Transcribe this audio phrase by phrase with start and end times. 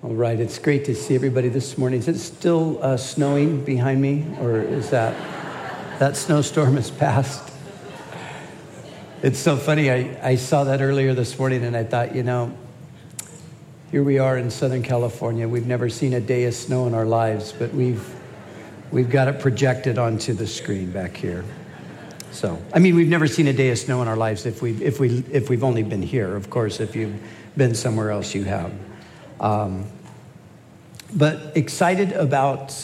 [0.00, 1.98] All right, it's great to see everybody this morning.
[1.98, 5.12] Is it still uh, snowing behind me, or is that
[5.98, 7.50] that snowstorm has passed?
[9.24, 9.90] It's so funny.
[9.90, 12.56] I, I saw that earlier this morning, and I thought, you know,
[13.90, 15.48] here we are in Southern California.
[15.48, 18.14] We've never seen a day of snow in our lives, but we've
[18.92, 21.44] we've got it projected onto the screen back here.
[22.30, 24.80] So, I mean, we've never seen a day of snow in our lives if we
[24.80, 26.36] if we if we've only been here.
[26.36, 27.20] Of course, if you've
[27.56, 28.72] been somewhere else, you have.
[29.40, 29.86] Um,
[31.14, 32.74] but excited about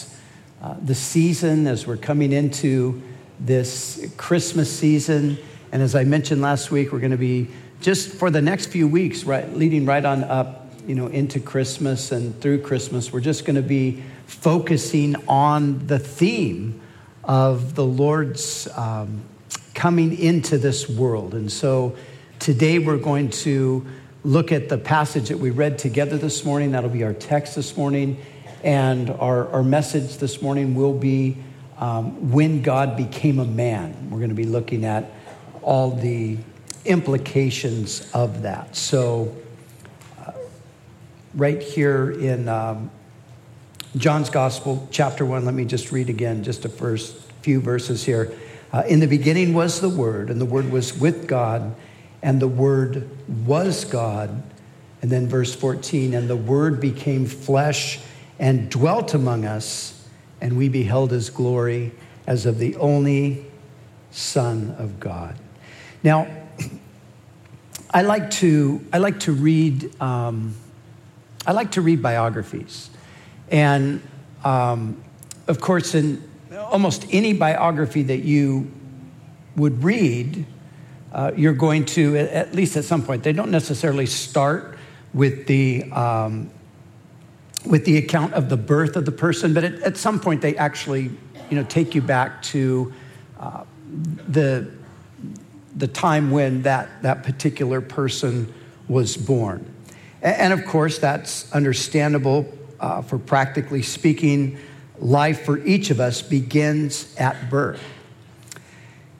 [0.61, 3.01] uh, the season as we're coming into
[3.39, 5.37] this Christmas season.
[5.71, 7.49] And as I mentioned last week, we're going to be
[7.81, 12.11] just for the next few weeks, right, leading right on up, you know, into Christmas
[12.11, 13.11] and through Christmas.
[13.11, 16.81] We're just going to be focusing on the theme
[17.23, 19.21] of the Lord's um,
[19.73, 21.33] coming into this world.
[21.33, 21.95] And so
[22.39, 23.85] today we're going to
[24.25, 26.71] look at the passage that we read together this morning.
[26.71, 28.17] That'll be our text this morning.
[28.63, 31.37] And our, our message this morning will be
[31.77, 34.09] um, When God Became a Man.
[34.09, 35.11] We're going to be looking at
[35.61, 36.39] all the
[36.85, 38.75] implications of that.
[38.75, 39.35] So,
[40.25, 40.31] uh,
[41.35, 42.89] right here in um,
[43.95, 48.33] John's Gospel, chapter 1, let me just read again, just the first few verses here.
[48.73, 51.75] Uh, in the beginning was the Word, and the Word was with God
[52.25, 53.07] and the Word
[53.45, 54.41] was God.
[55.03, 57.99] And then verse 14, and the Word became flesh
[58.39, 60.07] and dwelt among us,
[60.41, 61.91] and we beheld his glory
[62.25, 63.45] as of the only
[64.09, 65.37] Son of God.
[66.01, 66.27] Now,
[67.91, 70.55] I like to, I like to read, um,
[71.45, 72.89] I like to read biographies.
[73.51, 74.01] And
[74.43, 74.99] um,
[75.47, 78.71] of course, in almost any biography that you
[79.55, 80.47] would read,
[81.15, 84.77] uh, you're going to, at least at some point, they don't necessarily start
[85.13, 86.51] with the, um,
[87.65, 90.57] with the account of the birth of the person, but at, at, some point they
[90.57, 91.03] actually,
[91.49, 92.93] you know, take you back to
[93.39, 93.63] uh,
[94.27, 94.69] the,
[95.77, 98.53] the time when that, that particular person
[98.89, 99.65] was born.
[100.21, 102.45] And, and of course, that's understandable
[102.81, 104.57] uh, for practically speaking.
[104.99, 107.81] Life for each of us begins at birth.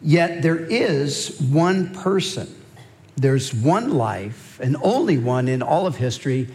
[0.06, 2.48] Yet there is one person,
[3.16, 6.48] there's one life, and only one in all of history,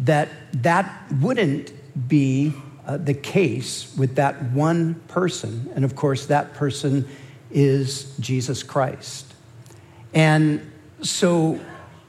[0.00, 1.72] that that wouldn't
[2.08, 2.52] be
[2.84, 5.70] uh, the case with that one person.
[5.76, 7.08] And of course, that person
[7.52, 9.32] is Jesus Christ.
[10.12, 10.68] And
[11.00, 11.60] so,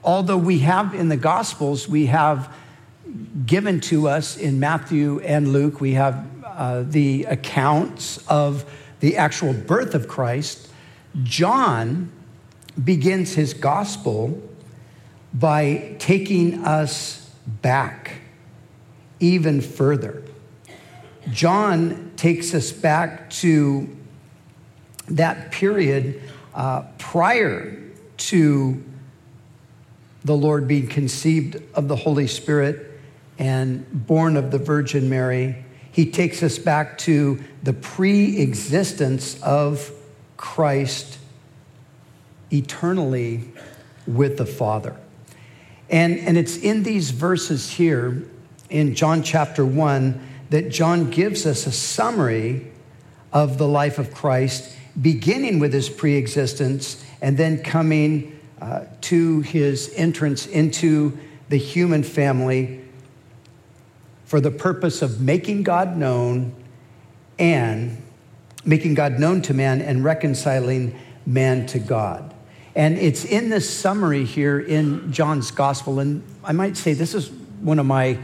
[0.03, 2.51] although we have in the Gospels, we have
[3.45, 8.65] given to us in Matthew and Luke, we have uh, the accounts of
[8.99, 10.69] the actual birth of Christ.
[11.23, 12.11] John
[12.83, 14.41] begins his gospel
[15.33, 18.21] by taking us back
[19.19, 20.23] even further.
[21.31, 23.95] John takes us back to
[25.09, 26.21] that period
[26.53, 27.81] uh, prior
[28.17, 28.83] to
[30.23, 32.99] the Lord being conceived of the Holy Spirit
[33.39, 35.63] and born of the Virgin Mary.
[35.91, 39.91] He takes us back to the pre existence of
[40.37, 41.17] Christ
[42.51, 43.51] eternally
[44.05, 44.95] with the Father.
[45.89, 48.23] And, and it's in these verses here
[48.69, 52.67] in John chapter 1 that John gives us a summary
[53.33, 59.41] of the life of Christ, beginning with his pre existence and then coming uh, to
[59.41, 61.17] his entrance into
[61.49, 62.81] the human family
[64.25, 66.53] for the purpose of making God known
[67.39, 68.01] and
[68.65, 72.33] making God known to man and reconciling man to God.
[72.75, 75.99] And it's in this summary here in John's gospel.
[75.99, 78.19] And I might say this is one of my,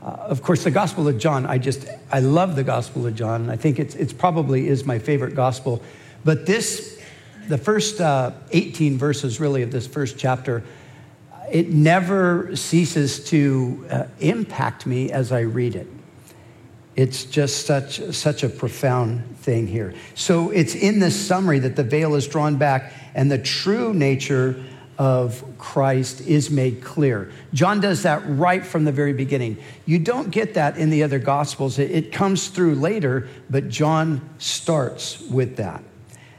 [0.00, 1.44] uh, of course, the gospel of John.
[1.44, 3.50] I just, I love the gospel of John.
[3.50, 5.82] I think it's, it's probably is my favorite gospel.
[6.24, 7.02] But this,
[7.48, 10.62] the first uh, 18 verses really of this first chapter,
[11.50, 15.88] it never ceases to uh, impact me as I read it.
[16.96, 19.94] It's just such, such a profound thing here.
[20.14, 24.64] So it's in this summary that the veil is drawn back and the true nature
[24.98, 27.30] of Christ is made clear.
[27.52, 29.58] John does that right from the very beginning.
[29.84, 35.20] You don't get that in the other Gospels, it, comes through later, but John starts
[35.20, 35.84] with that.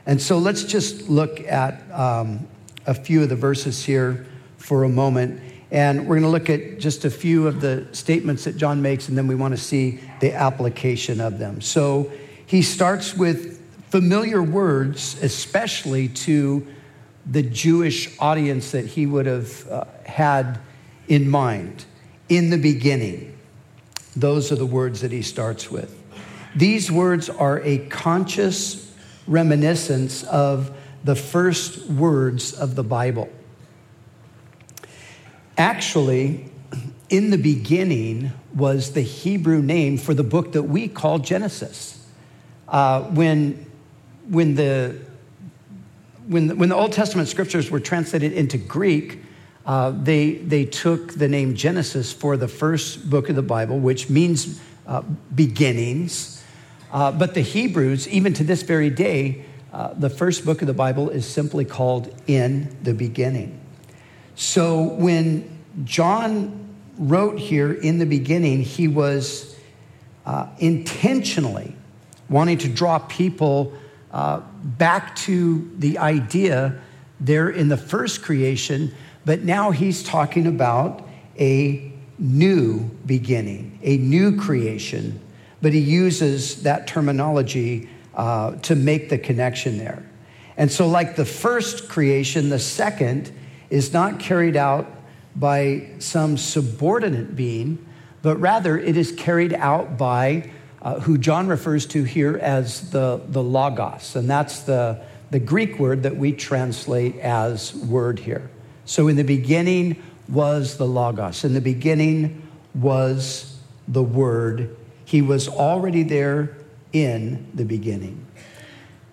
[0.07, 2.47] And so let's just look at um,
[2.87, 4.25] a few of the verses here
[4.57, 5.39] for a moment.
[5.71, 9.09] And we're going to look at just a few of the statements that John makes,
[9.09, 11.61] and then we want to see the application of them.
[11.61, 12.11] So
[12.45, 16.65] he starts with familiar words, especially to
[17.25, 20.59] the Jewish audience that he would have uh, had
[21.07, 21.85] in mind.
[22.29, 23.37] In the beginning.
[24.15, 25.95] Those are the words that he starts with.
[26.55, 28.93] These words are a conscious
[29.27, 33.29] reminiscence of the first words of the Bible.
[35.57, 36.45] Actually,
[37.09, 42.05] in the beginning was the Hebrew name for the book that we call Genesis.
[42.67, 43.65] Uh, when,
[44.29, 44.99] when, the,
[46.27, 49.23] when, the, when the Old Testament scriptures were translated into Greek,
[49.65, 54.09] uh, they, they took the name Genesis for the first book of the Bible, which
[54.09, 55.01] means uh,
[55.33, 56.43] beginnings.
[56.91, 59.43] Uh, but the Hebrews, even to this very day,
[59.73, 63.59] uh, the first book of the Bible is simply called In the Beginning.
[64.37, 65.49] So when
[65.83, 69.55] John wrote here in the beginning, he was
[70.27, 71.75] uh, intentionally
[72.29, 73.73] wanting to draw people
[74.11, 76.79] uh, back to the idea
[77.19, 78.93] there in the first creation,
[79.25, 81.07] but now he's talking about
[81.39, 85.19] a new beginning, a new creation,
[85.63, 90.07] but he uses that terminology uh, to make the connection there.
[90.57, 93.31] And so, like the first creation, the second
[93.69, 94.87] is not carried out
[95.35, 97.85] by some subordinate being,
[98.21, 100.49] but rather it is carried out by
[100.81, 104.15] uh, who John refers to here as the, the Logos.
[104.15, 108.49] And that's the, the Greek word that we translate as word here.
[108.85, 111.43] So in the beginning was the Logos.
[111.43, 114.75] In the beginning was the Word.
[115.05, 116.57] He was already there
[116.93, 118.26] in the beginning.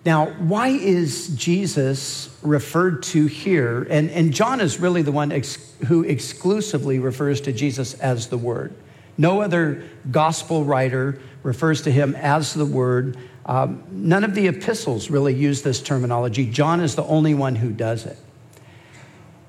[0.05, 3.87] Now, why is Jesus referred to here?
[3.89, 8.37] And, and John is really the one ex- who exclusively refers to Jesus as the
[8.37, 8.75] Word.
[9.17, 13.17] No other gospel writer refers to him as the Word.
[13.47, 16.51] Um, none of the epistles really use this terminology.
[16.51, 18.17] John is the only one who does it.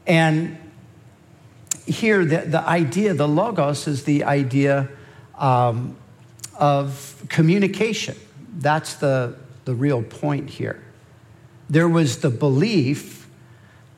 [0.06, 0.56] And
[1.84, 4.88] here, the, the idea, the logos, is the idea
[5.36, 5.96] um,
[6.58, 8.16] of communication.
[8.58, 10.82] That's the, the real point here.
[11.68, 13.28] There was the belief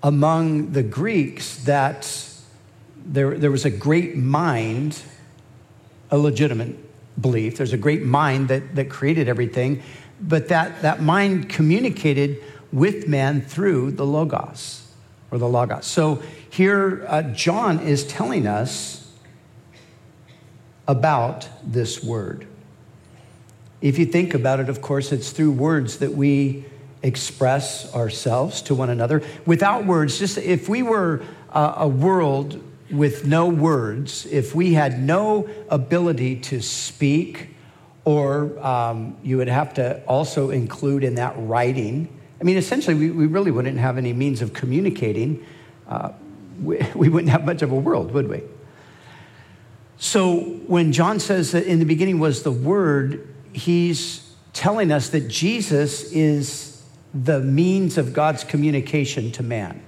[0.03, 2.25] among the Greeks that
[2.97, 5.01] there, there was a great mind,
[6.11, 6.77] a legitimate
[7.21, 7.59] belief.
[7.59, 9.83] There's a great mind that, that created everything,
[10.21, 12.43] but that, that mind communicated
[12.73, 14.91] with man through the Logos
[15.31, 15.85] or the Logos.
[15.85, 19.13] So here, uh, John is telling us
[20.87, 22.47] about this word.
[23.81, 26.65] If you think about it, of course, it's through words that we
[27.03, 29.23] express ourselves to one another.
[29.47, 35.49] Without words, just if we were a world with no words, if we had no
[35.69, 37.51] ability to speak,
[38.05, 42.09] or um, you would have to also include in that writing.
[42.41, 45.45] I mean, essentially, we, we really wouldn't have any means of communicating.
[45.87, 46.13] Uh,
[46.63, 48.43] we, we wouldn't have much of a world, would we?
[49.99, 55.29] So when John says that in the beginning was the Word, he's telling us that
[55.29, 56.83] Jesus is
[57.15, 59.83] the means of God's communication to man.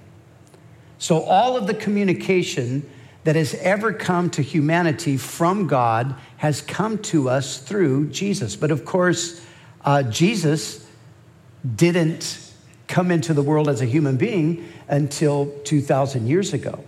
[0.98, 2.88] So all of the communication
[3.24, 8.56] that has ever come to humanity from God has come to us through Jesus.
[8.56, 9.44] But of course,
[9.84, 10.86] uh, Jesus
[11.76, 12.52] didn't
[12.86, 16.82] come into the world as a human being until 2,000 years ago.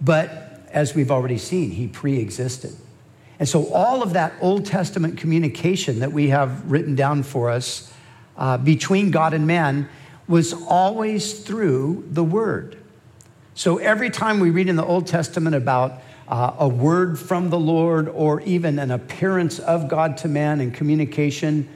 [0.00, 2.76] But as we've already seen, he pre existed.
[3.40, 7.90] And so, all of that Old Testament communication that we have written down for us
[8.36, 9.88] uh, between God and man
[10.28, 12.76] was always through the Word.
[13.54, 17.58] So, every time we read in the Old Testament about uh, a word from the
[17.58, 21.66] Lord or even an appearance of God to man in communication,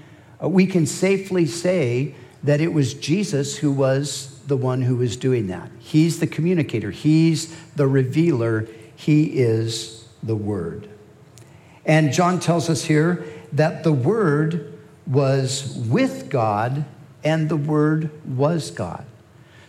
[0.42, 5.16] uh, we can safely say that it was Jesus who was the one who was
[5.16, 5.70] doing that.
[5.78, 10.90] He's the communicator, He's the revealer, He is the Word.
[11.86, 16.84] And John tells us here that the Word was with God
[17.22, 19.04] and the Word was God.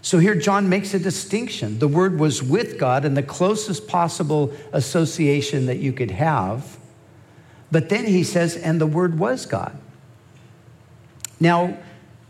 [0.02, 1.80] So here John makes a distinction.
[1.80, 6.78] The Word was with God and the closest possible association that you could have.
[7.72, 9.78] But then he says, and the Word was God.
[11.40, 11.78] Now,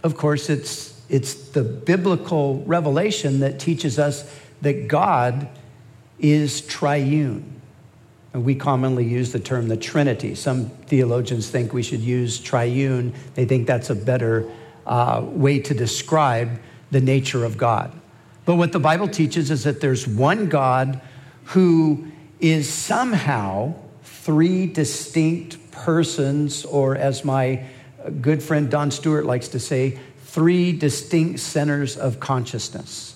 [0.03, 4.29] of course, it's it's the biblical revelation that teaches us
[4.61, 5.47] that God
[6.19, 7.61] is triune.
[8.35, 10.35] And we commonly use the term the Trinity.
[10.35, 14.51] Some theologians think we should use triune, they think that's a better
[14.85, 16.59] uh, way to describe
[16.91, 17.93] the nature of God.
[18.43, 20.99] But what the Bible teaches is that there's one God
[21.45, 22.11] who
[22.41, 23.73] is somehow
[24.03, 27.63] three distinct persons, or as my
[28.19, 33.15] good friend Don Stewart likes to say, three distinct centers of consciousness.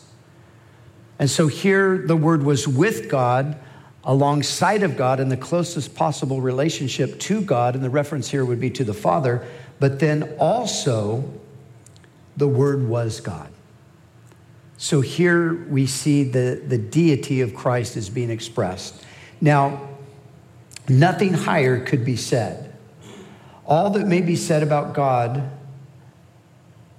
[1.19, 3.59] And so here the word was with God,
[4.09, 8.59] alongside of God in the closest possible relationship to God, and the reference here would
[8.59, 9.45] be to the Father,
[9.79, 11.31] but then also
[12.35, 13.49] the Word was God.
[14.77, 19.05] So here we see the, the deity of Christ is being expressed.
[19.41, 19.89] Now,
[20.87, 22.75] nothing higher could be said.
[23.63, 25.51] All that may be said about God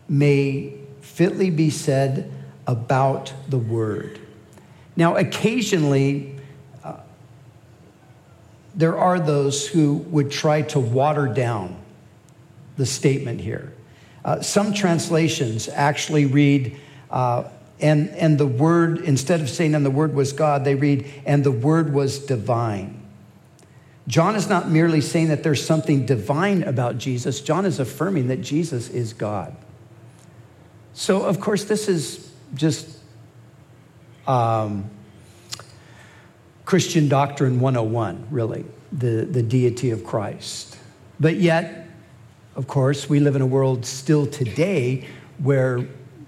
[0.09, 2.31] may fitly be said
[2.69, 4.21] about the Word.
[4.95, 6.37] Now, occasionally,
[8.75, 11.77] there are those who would try to water down
[12.77, 13.73] the statement here.
[14.25, 16.77] Uh, some translations actually read,
[17.11, 17.45] uh,
[17.81, 21.43] and, and the word, instead of saying, and the word was God, they read, and
[21.43, 23.01] the word was divine.
[24.07, 28.41] John is not merely saying that there's something divine about Jesus, John is affirming that
[28.41, 29.55] Jesus is God.
[30.93, 32.99] So, of course, this is just
[34.27, 34.91] um,
[36.71, 40.79] Christian Doctrine 101, really, the, the deity of Christ.
[41.19, 41.89] But yet,
[42.55, 45.09] of course, we live in a world still today
[45.39, 45.85] where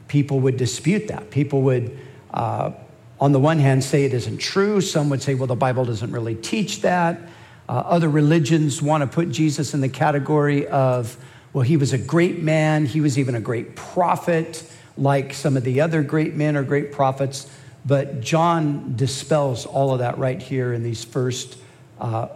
[0.08, 1.30] people would dispute that.
[1.30, 1.96] People would,
[2.34, 2.72] uh,
[3.20, 4.80] on the one hand, say it isn't true.
[4.80, 7.20] Some would say, well, the Bible doesn't really teach that.
[7.68, 11.16] Uh, other religions want to put Jesus in the category of,
[11.52, 14.68] well, he was a great man, he was even a great prophet
[14.98, 17.48] like some of the other great men or great prophets.
[17.84, 21.58] But John dispels all of that right here in these first
[22.00, 22.28] uh,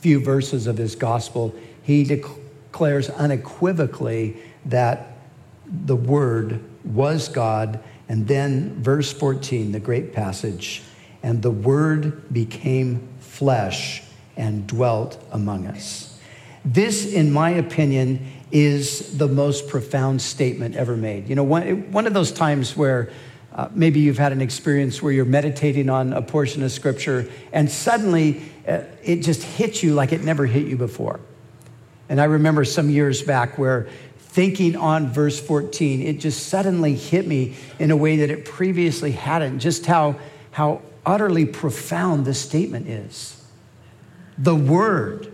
[0.00, 1.54] few verses of his gospel.
[1.82, 4.36] He declares unequivocally
[4.66, 5.12] that
[5.66, 7.80] the Word was God.
[8.08, 10.82] And then, verse 14, the great passage,
[11.22, 14.02] and the Word became flesh
[14.36, 16.18] and dwelt among us.
[16.64, 21.28] This, in my opinion, is the most profound statement ever made.
[21.28, 23.10] You know, one, one of those times where
[23.60, 27.70] uh, maybe you've had an experience where you're meditating on a portion of scripture and
[27.70, 31.20] suddenly uh, it just hits you like it never hit you before.
[32.08, 33.86] And I remember some years back where
[34.18, 39.12] thinking on verse 14, it just suddenly hit me in a way that it previously
[39.12, 40.18] hadn't, just how,
[40.52, 43.44] how utterly profound this statement is.
[44.38, 45.30] The Word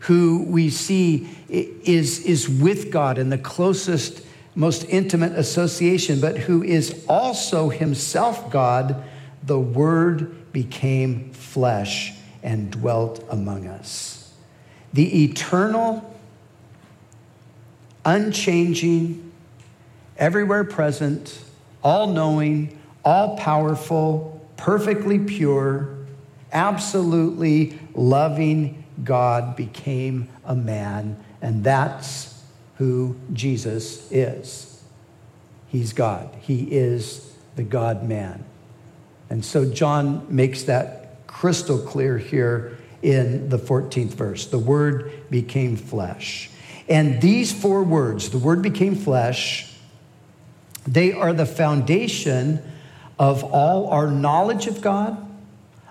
[0.00, 6.62] who we see is, is with God in the closest, most intimate association, but who
[6.62, 9.02] is also himself God,
[9.42, 14.34] the Word became flesh and dwelt among us.
[14.92, 16.14] The eternal,
[18.04, 19.32] unchanging,
[20.18, 21.42] everywhere present,
[21.82, 25.96] all knowing, all powerful, perfectly pure,
[26.52, 32.31] absolutely loving, God became a man, and that's
[32.82, 34.82] who Jesus is.
[35.68, 38.44] He's God, He is the God man.
[39.30, 44.46] And so John makes that crystal clear here in the 14th verse.
[44.46, 46.50] The Word became flesh.
[46.88, 49.72] And these four words, the Word became flesh,
[50.84, 52.60] they are the foundation
[53.16, 55.16] of all our knowledge of God,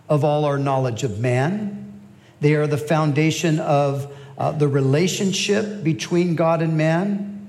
[0.10, 2.01] of all our knowledge of man,
[2.41, 7.48] they are the foundation of uh, the relationship between God and man.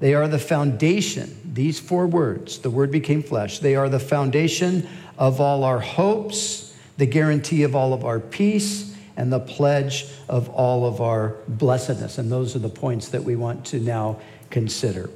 [0.00, 3.60] They are the foundation, these four words, the word became flesh.
[3.60, 8.92] They are the foundation of all our hopes, the guarantee of all of our peace,
[9.16, 12.18] and the pledge of all of our blessedness.
[12.18, 14.18] And those are the points that we want to now
[14.50, 15.08] consider.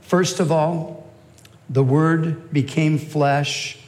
[0.00, 1.08] First of all,
[1.70, 3.78] the word became flesh.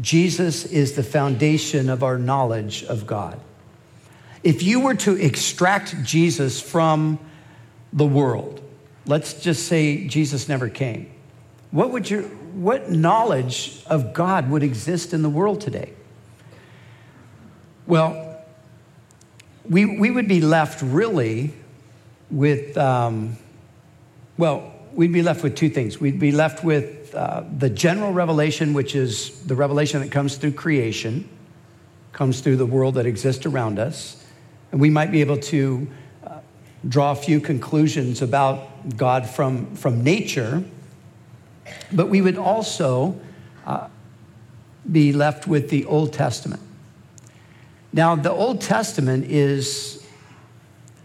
[0.00, 3.38] Jesus is the foundation of our knowledge of God.
[4.44, 7.18] If you were to extract Jesus from
[7.92, 8.60] the world,
[9.06, 11.10] let's just say Jesus never came,
[11.70, 15.92] what would your what knowledge of God would exist in the world today?
[17.86, 18.38] Well,
[19.68, 21.52] we, we would be left really
[22.30, 23.36] with, um,
[24.36, 26.00] well, we'd be left with two things.
[26.00, 30.52] We'd be left with uh, the general revelation, which is the revelation that comes through
[30.52, 31.28] creation,
[32.12, 34.23] comes through the world that exists around us.
[34.74, 35.86] And we might be able to
[36.26, 36.38] uh,
[36.88, 40.64] draw a few conclusions about God from, from nature,
[41.92, 43.16] but we would also
[43.66, 43.86] uh,
[44.90, 46.60] be left with the Old Testament.
[47.92, 50.04] Now, the Old Testament is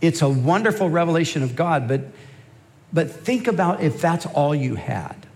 [0.01, 2.01] it's a wonderful revelation of God, but,
[2.91, 5.27] but think about if that's all you had.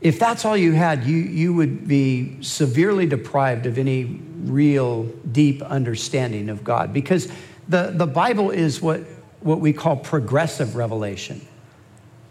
[0.00, 5.60] If that's all you had, you, you would be severely deprived of any real deep
[5.62, 7.30] understanding of God because
[7.68, 9.00] the, the Bible is what,
[9.40, 11.40] what we call progressive revelation.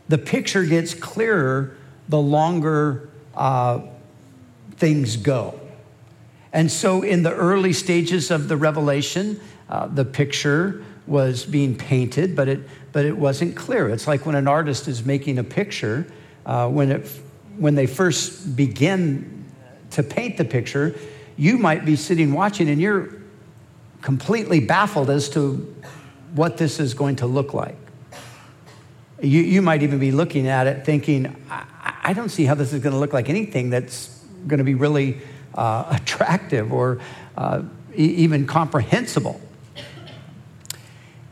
[0.08, 1.76] The picture gets clearer
[2.08, 3.82] the longer uh,
[4.78, 5.60] things go.
[6.54, 12.36] And so, in the early stages of the revelation, uh, the picture was being painted,
[12.36, 12.62] but it,
[12.94, 13.90] but it wasn't clear.
[13.90, 16.08] It's like when an artist is making a picture,
[16.46, 17.12] uh, when, it,
[17.58, 19.46] when they first begin
[19.92, 20.96] to paint the picture,
[21.38, 23.10] you might be sitting watching and you're
[24.02, 25.76] completely baffled as to
[26.34, 27.78] what this is going to look like.
[29.22, 31.66] You, you might even be looking at it thinking, I,
[32.04, 34.76] I don't see how this is going to look like anything that's going to be
[34.76, 35.20] really
[35.56, 37.00] uh, attractive or
[37.36, 37.64] uh,
[37.96, 39.42] e- even comprehensible.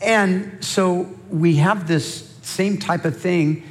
[0.01, 3.63] And so we have this same type of thing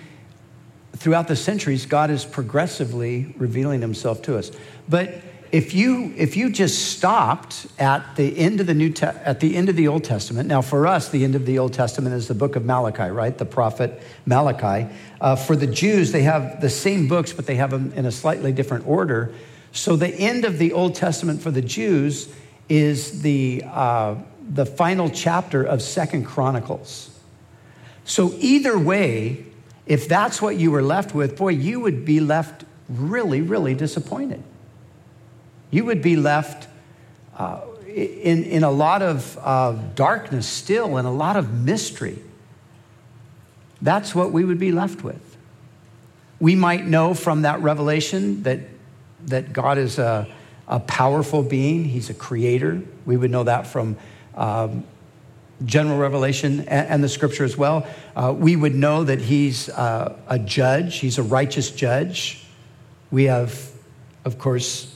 [0.96, 1.86] throughout the centuries.
[1.86, 4.50] God is progressively revealing himself to us.
[4.88, 5.22] But
[5.54, 9.54] if you if you just stopped at the end of the new Te- at the
[9.54, 12.26] end of the Old Testament, now for us the end of the Old Testament is
[12.26, 13.36] the book of Malachi, right?
[13.36, 14.92] The prophet Malachi.
[15.20, 18.10] Uh, for the Jews, they have the same books, but they have them in a
[18.10, 19.32] slightly different order.
[19.70, 22.28] So the end of the Old Testament for the Jews
[22.68, 24.16] is the uh,
[24.48, 27.10] the final chapter of Second Chronicles.
[28.04, 29.44] So either way,
[29.86, 34.42] if that's what you were left with, boy, you would be left really, really disappointed
[35.74, 36.68] you would be left
[37.36, 42.16] uh, in, in a lot of uh, darkness still and a lot of mystery.
[43.82, 45.36] That's what we would be left with.
[46.38, 48.60] We might know from that revelation that,
[49.26, 50.28] that God is a,
[50.68, 52.80] a powerful being, He's a creator.
[53.04, 53.96] We would know that from
[54.36, 54.84] um,
[55.64, 57.87] general revelation and, and, the scripture as well.
[58.16, 62.44] Uh, we would know that He's uh, a judge, He's a righteous judge.
[63.11, 63.70] We have,
[64.25, 64.94] of course,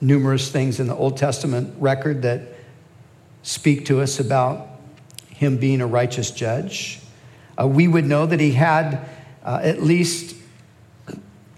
[0.00, 2.42] numerous things in the Old Testament record that
[3.42, 4.68] speak to us about
[5.28, 7.00] him being a righteous judge.
[7.60, 9.08] Uh, we would know that he had
[9.44, 10.36] uh, at least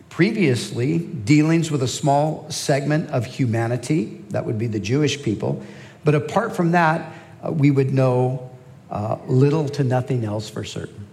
[0.08, 5.62] previously dealings with a small segment of humanity, that would be the Jewish people.
[6.04, 7.12] But apart from that,
[7.44, 8.50] uh, we would know
[8.90, 11.06] uh, little to nothing else for certain.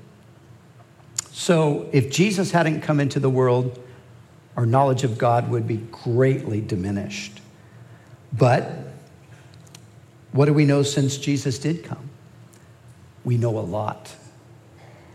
[1.31, 3.79] So if Jesus hadn't come into the world,
[4.55, 7.39] our knowledge of God would be greatly diminished.
[8.31, 8.69] But
[10.31, 12.09] what do we know since Jesus did come?
[13.23, 14.15] We know a lot.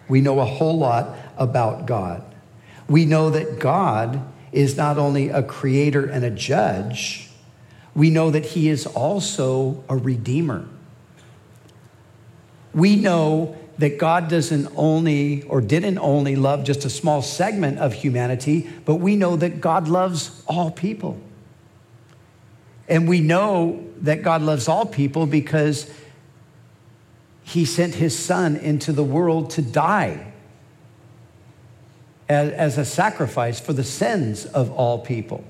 [0.08, 2.22] We know a whole lot about God.
[2.88, 4.20] We know that God
[4.52, 7.30] is not only a creator and a judge,
[7.94, 10.68] we know that he is also a redeemer.
[12.76, 17.94] We know that God doesn't only or didn't only love just a small segment of
[17.94, 21.18] humanity, but we know that God loves all people.
[22.88, 25.90] And we know that God loves all people because
[27.42, 30.32] he sent his son into the world to die
[32.28, 35.44] as, as a sacrifice for the sins of all people.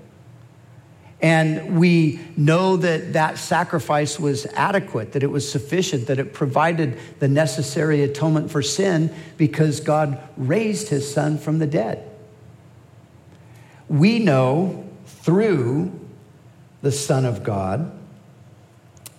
[1.21, 6.99] And we know that that sacrifice was adequate, that it was sufficient, that it provided
[7.21, 12.07] the necessary atonement for sin because God raised his son from the dead.
[13.89, 15.99] We know through
[16.83, 17.93] the Son of God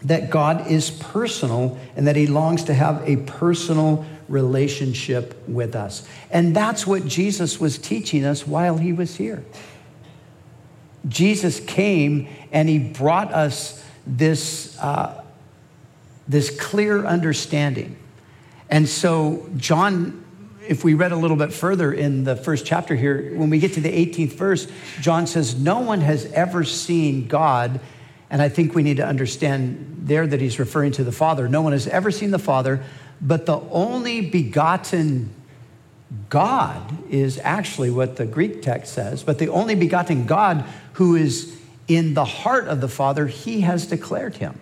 [0.04, 6.08] that God is personal and that he longs to have a personal relationship with us.
[6.30, 9.44] And that's what Jesus was teaching us while he was here.
[11.08, 15.24] Jesus came and he brought us this, uh,
[16.28, 17.98] this clear understanding.
[18.70, 20.26] And so, John,
[20.68, 23.74] if we read a little bit further in the first chapter here, when we get
[23.74, 24.68] to the 18th verse,
[25.00, 27.80] John says, No one has ever seen God.
[28.30, 31.48] And I think we need to understand there that he's referring to the Father.
[31.48, 32.84] No one has ever seen the Father,
[33.22, 35.34] but the only begotten
[36.30, 41.58] God is actually what the Greek text says, but the only begotten God who is
[41.88, 44.60] in the heart of the Father, he has declared him.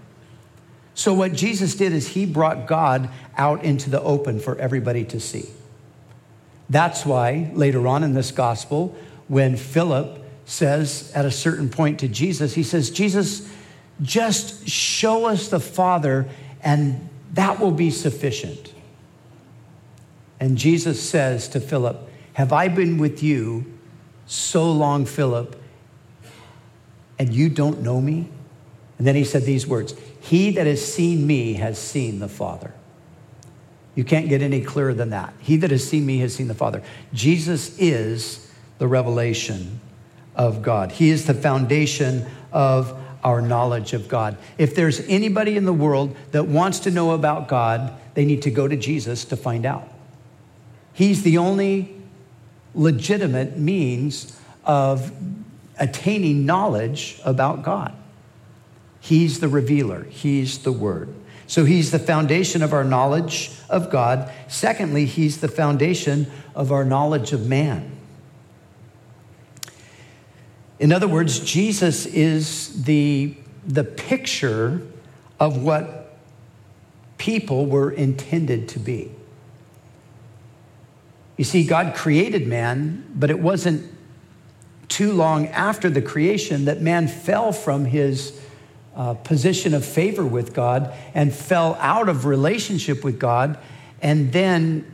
[0.93, 5.19] So, what Jesus did is he brought God out into the open for everybody to
[5.19, 5.49] see.
[6.69, 8.95] That's why later on in this gospel,
[9.27, 13.47] when Philip says at a certain point to Jesus, he says, Jesus,
[14.01, 16.27] just show us the Father,
[16.63, 18.73] and that will be sufficient.
[20.45, 23.65] And Jesus says to Philip, Have I been with you
[24.27, 25.59] so long, Philip,
[27.17, 28.29] and you don't know me?
[28.99, 32.75] And then he said these words He that has seen me has seen the Father.
[33.95, 35.33] You can't get any clearer than that.
[35.39, 36.83] He that has seen me has seen the Father.
[37.11, 39.79] Jesus is the revelation
[40.35, 44.37] of God, He is the foundation of our knowledge of God.
[44.59, 48.51] If there's anybody in the world that wants to know about God, they need to
[48.51, 49.89] go to Jesus to find out.
[50.95, 51.93] He's the only
[52.73, 55.11] legitimate means of
[55.77, 57.93] attaining knowledge about God.
[59.01, 61.13] He's the revealer, He's the Word.
[61.47, 64.31] So He's the foundation of our knowledge of God.
[64.47, 67.91] Secondly, He's the foundation of our knowledge of man.
[70.79, 73.35] In other words, Jesus is the,
[73.67, 74.81] the picture
[75.41, 76.17] of what
[77.17, 79.11] people were intended to be.
[81.37, 83.91] You see, God created man, but it wasn't
[84.87, 88.39] too long after the creation that man fell from his
[88.95, 93.57] uh, position of favor with God and fell out of relationship with God
[94.01, 94.89] and then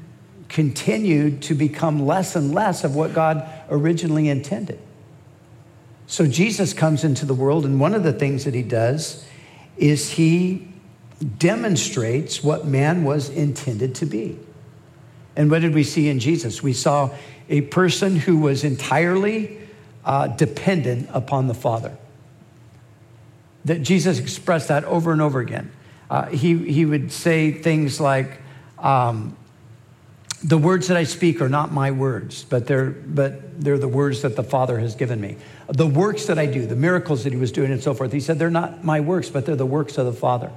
[0.49, 4.79] continued to become less and less of what God originally intended.
[6.07, 9.25] So Jesus comes into the world, and one of the things that he does
[9.77, 10.67] is he
[11.37, 14.37] demonstrates what man was intended to be.
[15.35, 16.61] And what did we see in Jesus?
[16.61, 17.09] We saw
[17.49, 19.59] a person who was entirely
[20.03, 21.97] uh, dependent upon the Father.
[23.65, 25.71] That Jesus expressed that over and over again.
[26.09, 28.41] Uh, he, he would say things like,
[28.79, 29.37] um,
[30.43, 34.23] the words that I speak are not my words, but they're, but they're the words
[34.23, 35.37] that the Father has given me.
[35.67, 38.19] The works that I do, the miracles that he was doing, and so forth, he
[38.19, 40.51] said, they're not my works, but they're the works of the Father.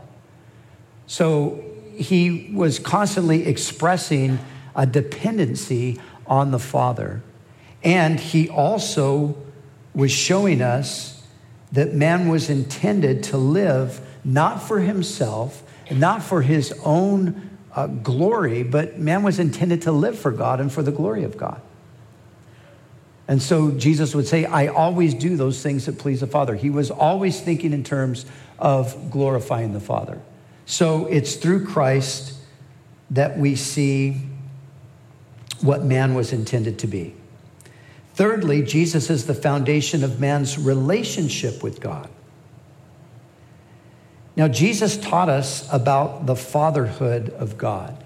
[1.06, 1.62] So
[1.94, 4.38] he was constantly expressing
[4.74, 7.22] a dependency on the Father.
[7.82, 9.36] And he also
[9.94, 11.22] was showing us
[11.72, 18.62] that man was intended to live not for himself, not for his own uh, glory,
[18.62, 21.60] but man was intended to live for God and for the glory of God.
[23.26, 26.54] And so Jesus would say, I always do those things that please the Father.
[26.54, 28.26] He was always thinking in terms
[28.58, 30.20] of glorifying the Father.
[30.66, 32.34] So it's through Christ
[33.10, 34.20] that we see
[35.60, 37.14] what man was intended to be.
[38.14, 42.08] Thirdly, Jesus is the foundation of man's relationship with God.
[44.36, 48.04] Now, Jesus taught us about the fatherhood of God.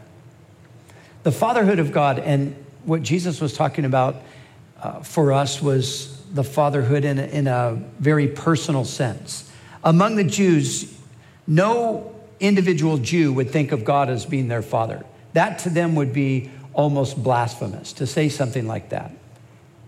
[1.23, 4.17] The fatherhood of God, and what Jesus was talking about
[4.83, 9.51] uh, for us was the fatherhood in a, in a very personal sense.
[9.83, 10.95] Among the Jews,
[11.47, 15.05] no individual Jew would think of God as being their father.
[15.33, 19.11] That to them would be almost blasphemous to say something like that.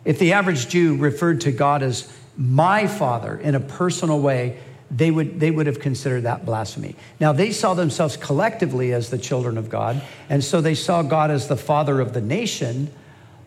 [0.04, 4.58] If the average Jew referred to God as my father in a personal way,
[4.90, 6.96] they would, they would have considered that blasphemy.
[7.20, 11.30] Now, they saw themselves collectively as the children of God, and so they saw God
[11.30, 12.92] as the father of the nation,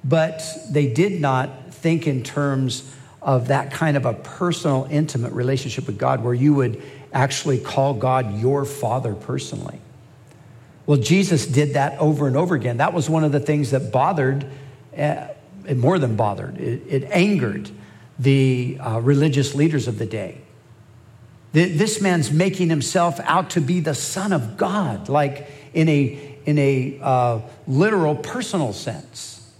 [0.05, 2.89] but they did not think in terms
[3.21, 7.93] of that kind of a personal, intimate relationship with God where you would actually call
[7.93, 9.81] God your father personally.
[10.85, 12.77] Well, Jesus did that over and over again.
[12.77, 14.45] That was one of the things that bothered,
[14.97, 15.27] uh,
[15.75, 17.69] more than bothered, it, it angered
[18.19, 20.43] the uh, religious leaders of the day
[21.53, 26.57] this man's making himself out to be the Son of God, like in a, in
[26.57, 29.51] a uh, literal personal sense,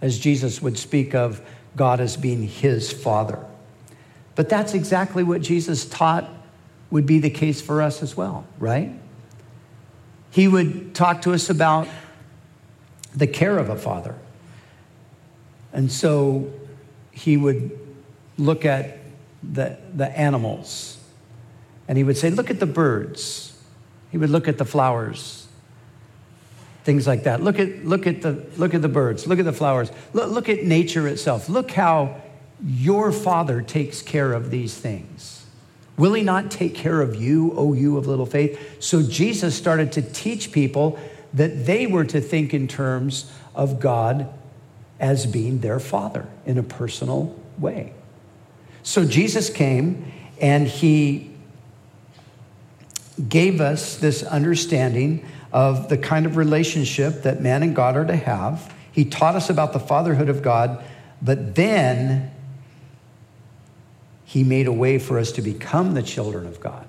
[0.00, 1.42] as Jesus would speak of
[1.76, 3.38] God as being his Father.
[4.34, 6.28] But that's exactly what Jesus taught
[6.90, 8.90] would be the case for us as well, right?
[10.32, 11.86] He would talk to us about
[13.14, 14.16] the care of a father.
[15.72, 16.52] And so
[17.12, 17.78] he would
[18.38, 18.98] look at
[19.42, 20.98] the, the animals
[21.86, 23.50] and he would say, Look at the birds.
[24.10, 25.46] He would look at the flowers,
[26.84, 27.42] things like that.
[27.42, 30.48] Look at, look at, the, look at the birds, look at the flowers, look, look
[30.50, 31.48] at nature itself.
[31.48, 32.20] Look how
[32.62, 35.41] your Father takes care of these things.
[36.02, 38.82] Will he not take care of you, O you of little faith?
[38.82, 40.98] So Jesus started to teach people
[41.32, 44.28] that they were to think in terms of God
[44.98, 47.92] as being their Father in a personal way.
[48.82, 51.30] So Jesus came and he
[53.28, 58.16] gave us this understanding of the kind of relationship that man and God are to
[58.16, 58.74] have.
[58.90, 60.82] He taught us about the fatherhood of God,
[61.22, 62.31] but then
[64.32, 66.86] he made a way for us to become the children of God.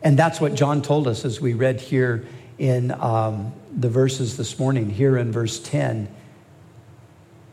[0.00, 2.24] And that's what John told us as we read here
[2.56, 6.08] in um, the verses this morning, here in verse 10.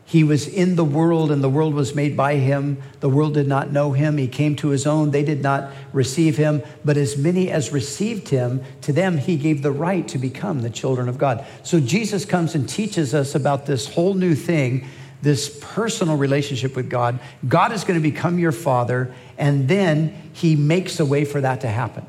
[0.06, 2.78] He was in the world, and the world was made by him.
[3.00, 4.16] The world did not know him.
[4.16, 5.10] He came to his own.
[5.10, 6.62] They did not receive him.
[6.82, 10.70] But as many as received him, to them he gave the right to become the
[10.70, 11.44] children of God.
[11.62, 14.86] So Jesus comes and teaches us about this whole new thing,
[15.24, 17.18] this personal relationship with God.
[17.48, 21.62] God is going to become your father, and then he makes a way for that
[21.62, 22.06] to happen.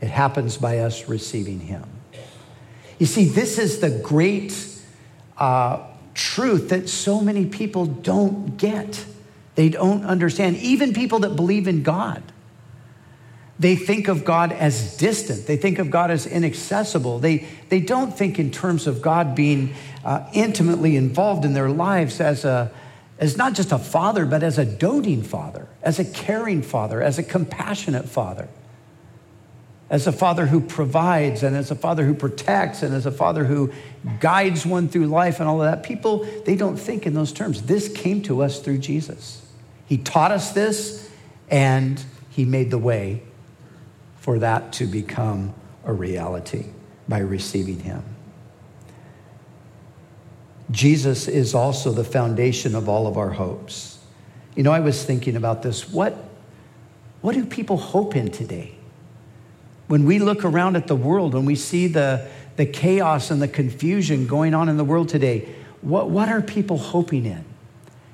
[0.00, 1.84] It happens by us receiving him.
[2.98, 4.70] You see, this is the great.
[5.36, 9.04] Uh, truth that so many people don't get.
[9.56, 10.56] They don't understand.
[10.56, 12.22] Even people that believe in God,
[13.58, 15.46] they think of God as distant.
[15.46, 17.20] They think of God as inaccessible.
[17.20, 22.20] They, they don't think in terms of God being uh, intimately involved in their lives
[22.20, 22.72] as, a,
[23.18, 27.18] as not just a father, but as a doting father, as a caring father, as
[27.18, 28.48] a compassionate father
[29.90, 33.44] as a father who provides and as a father who protects and as a father
[33.44, 33.72] who
[34.18, 35.82] guides one through life and all of that.
[35.82, 37.62] People, they don't think in those terms.
[37.62, 39.42] This came to us through Jesus.
[39.86, 41.10] He taught us this
[41.50, 43.22] and he made the way
[44.24, 45.52] for that to become
[45.84, 46.64] a reality
[47.06, 48.02] by receiving him.
[50.70, 53.98] Jesus is also the foundation of all of our hopes.
[54.54, 55.90] You know, I was thinking about this.
[55.90, 56.16] What,
[57.20, 58.74] what do people hope in today?
[59.88, 63.48] When we look around at the world and we see the, the chaos and the
[63.48, 67.44] confusion going on in the world today, what, what are people hoping in?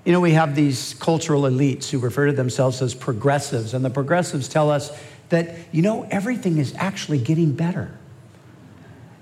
[0.04, 3.90] You know, we have these cultural elites who refer to themselves as progressives, and the
[3.90, 4.90] progressives tell us
[5.30, 7.90] that, you know, everything is actually getting better.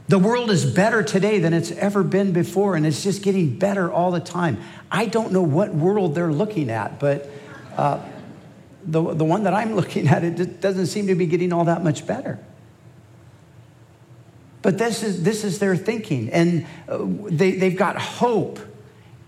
[0.08, 3.92] The world is better today than it's ever been before, and it's just getting better
[3.92, 4.58] all the time.
[4.90, 7.28] I don't know what world they're looking at, but
[7.76, 8.02] uh,
[8.84, 11.84] the, the one that I'm looking at, it doesn't seem to be getting all that
[11.84, 12.38] much better.
[14.62, 16.30] But this is, this is their thinking.
[16.30, 18.58] And uh, they, they've got hope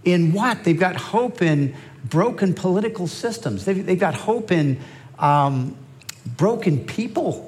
[0.03, 0.65] in what?
[0.65, 4.81] They've got hope in broken political systems, they've, they've got hope in
[5.19, 5.77] um,
[6.27, 7.47] broken people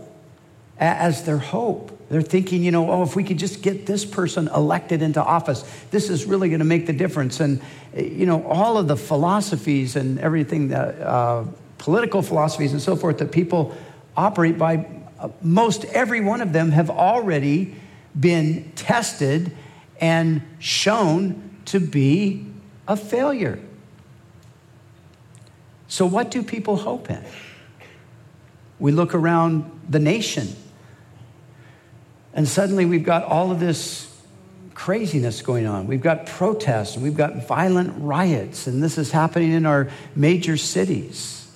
[0.78, 1.90] as their hope.
[2.08, 5.64] They're thinking, you know, oh, if we could just get this person elected into office,
[5.90, 7.40] this is really going to make the difference.
[7.40, 7.62] And,
[7.96, 11.44] you know, all of the philosophies and everything that uh,
[11.78, 13.74] political philosophies and so forth that people
[14.16, 14.86] operate by,
[15.18, 17.74] uh, most every one of them have already
[18.18, 19.56] been tested
[20.00, 22.44] and shown to be
[22.86, 23.58] a failure.
[25.88, 27.24] So, what do people hope in?
[28.82, 30.48] We look around the nation,
[32.34, 34.12] and suddenly we've got all of this
[34.74, 35.86] craziness going on.
[35.86, 40.56] We've got protests, and we've got violent riots, and this is happening in our major
[40.56, 41.48] cities.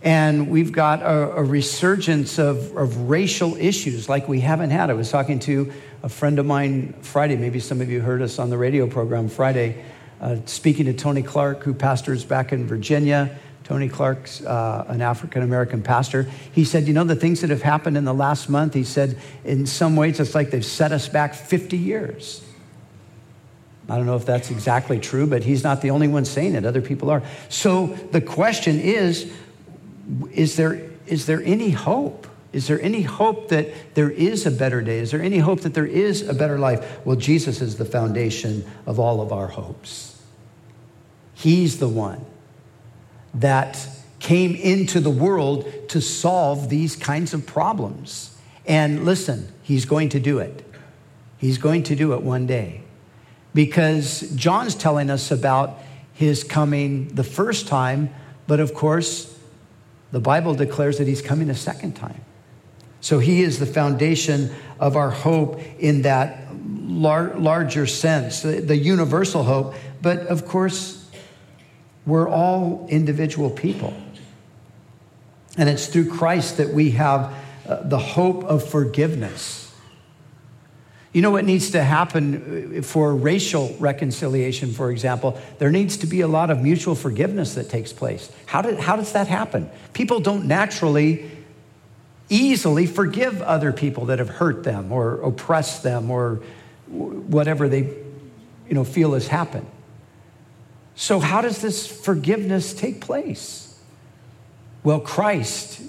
[0.00, 4.88] And we've got a, a resurgence of, of racial issues like we haven't had.
[4.88, 5.70] I was talking to
[6.02, 9.28] a friend of mine Friday, maybe some of you heard us on the radio program
[9.28, 9.84] Friday,
[10.22, 13.38] uh, speaking to Tony Clark, who pastors back in Virginia.
[13.66, 16.30] Tony Clark's uh, an African American pastor.
[16.52, 19.18] He said, You know, the things that have happened in the last month, he said,
[19.44, 22.44] in some ways, it's like they've set us back 50 years.
[23.88, 26.64] I don't know if that's exactly true, but he's not the only one saying it.
[26.64, 27.24] Other people are.
[27.48, 29.32] So the question is
[30.32, 32.28] is there, is there any hope?
[32.52, 35.00] Is there any hope that there is a better day?
[35.00, 37.04] Is there any hope that there is a better life?
[37.04, 40.22] Well, Jesus is the foundation of all of our hopes.
[41.34, 42.24] He's the one
[43.36, 48.36] that came into the world to solve these kinds of problems.
[48.66, 50.64] And listen, he's going to do it.
[51.38, 52.82] He's going to do it one day.
[53.54, 55.80] Because John's telling us about
[56.12, 58.10] his coming the first time,
[58.46, 59.38] but of course,
[60.12, 62.22] the Bible declares that he's coming a second time.
[63.00, 66.48] So he is the foundation of our hope in that
[66.86, 69.74] lar- larger sense, the, the universal hope.
[70.02, 71.05] But of course,
[72.06, 73.94] we're all individual people.
[75.58, 77.34] And it's through Christ that we have
[77.66, 79.66] uh, the hope of forgiveness
[81.16, 85.40] you know what needs to happen uh, for racial reconciliation, for example?
[85.56, 88.30] There needs to be a lot of mutual forgiveness that takes place.
[88.44, 89.70] How, did, how does that happen?
[89.94, 91.30] People don't naturally,
[92.28, 96.42] easily forgive other people that have hurt them or oppressed them or
[96.86, 97.84] whatever they
[98.68, 99.66] you know, feel has happened.
[100.96, 103.78] So, how does this forgiveness take place?
[104.82, 105.82] Well, Christ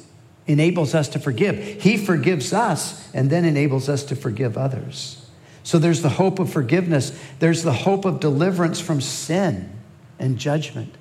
[0.48, 1.82] enables us to forgive.
[1.82, 5.26] He forgives us and then enables us to forgive others.
[5.64, 9.70] So there's the hope of forgiveness, there's the hope of deliverance from sin
[10.18, 10.96] and judgment.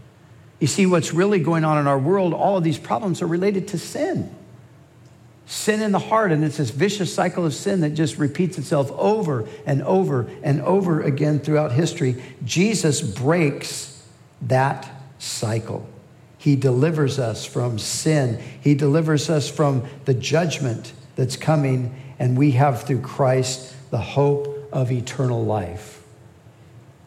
[0.59, 3.69] You see, what's really going on in our world, all of these problems are related
[3.69, 4.35] to sin.
[5.47, 8.90] Sin in the heart, and it's this vicious cycle of sin that just repeats itself
[8.92, 12.21] over and over and over again throughout history.
[12.45, 13.96] Jesus breaks
[14.42, 15.88] that cycle.
[16.38, 18.40] He delivers us from sin.
[18.61, 24.68] He delivers us from the judgment that's coming, and we have through Christ the hope
[24.72, 26.03] of eternal life.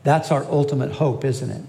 [0.03, 1.63] That's our ultimate hope, isn't it?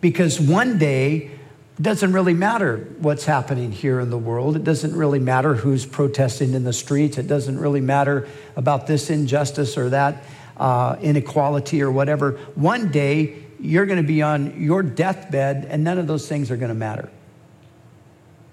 [0.00, 1.30] Because one day,
[1.78, 4.56] it doesn't really matter what's happening here in the world.
[4.56, 7.18] It doesn't really matter who's protesting in the streets.
[7.18, 10.24] It doesn't really matter about this injustice or that.
[10.58, 15.98] uh, inequality or whatever, one day you're going to be on your deathbed and none
[15.98, 17.08] of those things are going to matter.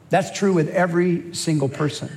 [0.09, 2.11] That's true with every single person.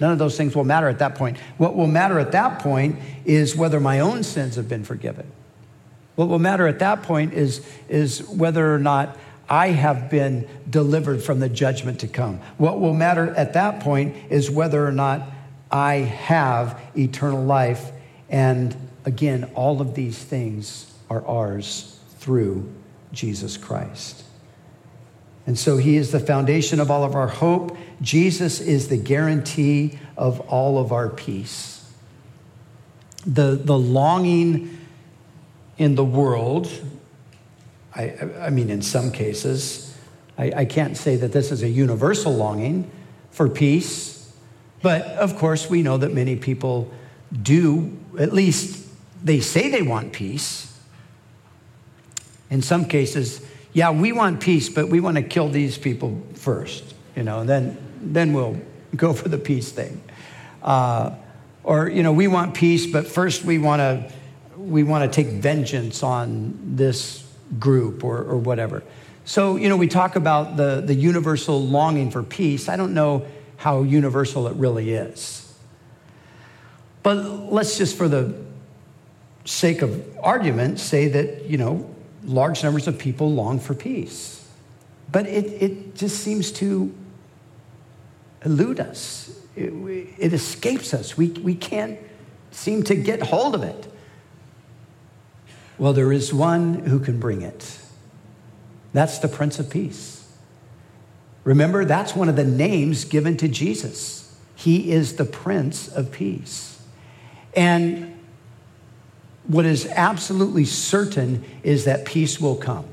[0.00, 1.38] None of those things will matter at that point.
[1.56, 5.30] What will matter at that point is whether my own sins have been forgiven.
[6.16, 9.16] What will matter at that point is, is whether or not
[9.48, 12.40] I have been delivered from the judgment to come.
[12.58, 15.22] What will matter at that point is whether or not
[15.70, 17.90] I have eternal life.
[18.28, 21.95] And again, all of these things are ours
[22.26, 22.68] through
[23.12, 24.24] Jesus Christ.
[25.46, 27.76] And so he is the foundation of all of our hope.
[28.02, 31.88] Jesus is the guarantee of all of our peace.
[33.24, 34.76] The, the longing
[35.78, 36.68] in the world,
[37.94, 39.96] I, I mean, in some cases,
[40.36, 42.90] I, I can't say that this is a universal longing
[43.30, 44.34] for peace,
[44.82, 46.90] but of course, we know that many people
[47.40, 48.84] do, at least
[49.22, 50.65] they say they want peace.
[52.50, 56.94] In some cases, yeah, we want peace, but we want to kill these people first,
[57.14, 58.60] you know, then, then we'll
[58.96, 60.02] go for the peace thing.
[60.62, 61.14] Uh,
[61.64, 64.12] or, you know, we want peace, but first we want to
[64.56, 67.24] we want to take vengeance on this
[67.58, 68.82] group or, or whatever.
[69.24, 72.68] So, you know, we talk about the, the universal longing for peace.
[72.68, 75.42] I don't know how universal it really is.
[77.02, 77.16] But
[77.52, 78.34] let's just, for the
[79.44, 81.94] sake of argument, say that, you know,
[82.26, 84.46] large numbers of people long for peace.
[85.10, 86.92] But it, it just seems to
[88.44, 89.72] elude us, it,
[90.18, 91.16] it escapes us.
[91.16, 91.98] We, we can't
[92.50, 93.86] seem to get hold of it.
[95.78, 97.78] Well, there is one who can bring it.
[98.92, 100.26] That's the Prince of Peace.
[101.44, 104.36] Remember, that's one of the names given to Jesus.
[104.56, 106.82] He is the Prince of Peace.
[107.54, 108.15] And
[109.46, 112.86] what is absolutely certain is that peace will come.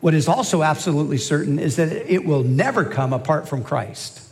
[0.00, 4.22] What is also absolutely certain is that it will never come apart from Christ.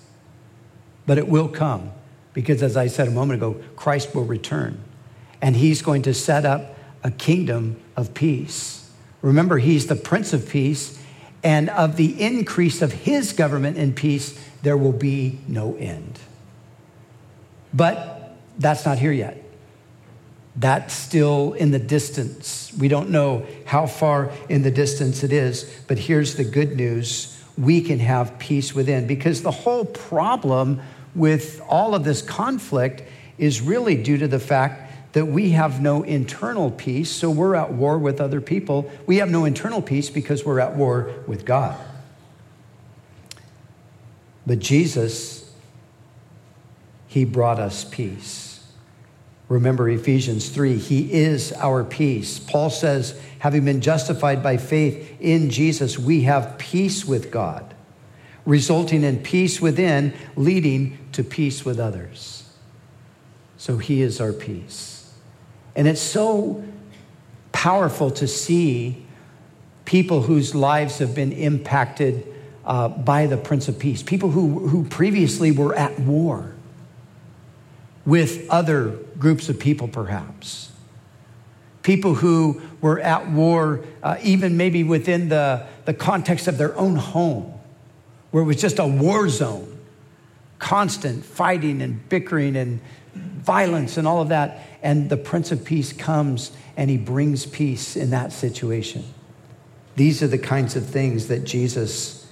[1.07, 1.93] But it will come
[2.33, 4.81] because, as I said a moment ago, Christ will return.
[5.41, 8.91] And he's going to set up a kingdom of peace.
[9.23, 10.99] Remember, he's the Prince of Peace,
[11.43, 16.19] and of the increase of his government and peace, there will be no end.
[17.73, 19.44] But that's not here yet.
[20.57, 22.73] That's still in the distance.
[22.79, 27.31] We don't know how far in the distance it is, but here's the good news
[27.57, 30.81] we can have peace within because the whole problem
[31.15, 33.03] with all of this conflict
[33.39, 37.73] is really due to the fact that we have no internal peace, so we're at
[37.73, 38.91] war with other people.
[39.07, 41.79] We have no internal peace because we're at war with God.
[44.45, 45.53] But Jesus,
[47.07, 48.44] He brought us peace.
[49.49, 52.39] Remember Ephesians 3, He is our peace.
[52.39, 57.75] Paul says, having been justified by faith in Jesus, we have peace with God,
[58.47, 62.49] resulting in peace within, leading to peace with others.
[63.59, 65.13] So He is our peace.
[65.77, 66.65] And it's so
[67.53, 69.05] powerful to see
[69.85, 72.27] people whose lives have been impacted
[72.65, 76.55] uh, by the Prince of Peace, people who, who previously were at war
[78.07, 80.71] with other groups of people, perhaps.
[81.83, 86.97] People who were at war, uh, even maybe within the, the context of their own
[86.97, 87.53] home,
[88.31, 89.79] where it was just a war zone,
[90.59, 92.81] constant fighting and bickering and
[93.15, 94.67] violence and all of that.
[94.83, 99.05] And the Prince of Peace comes and he brings peace in that situation.
[99.97, 102.27] These are the kinds of things that Jesus